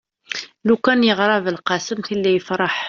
lukan 0.67 0.99
yeɣra 1.07 1.37
belqsem 1.45 1.99
tili 2.07 2.31
yefreḥ 2.33 2.75